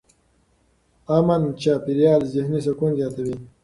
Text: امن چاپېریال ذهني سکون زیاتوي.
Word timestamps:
امن 1.17 1.41
چاپېریال 1.61 2.21
ذهني 2.33 2.59
سکون 2.65 2.91
زیاتوي. 2.97 3.35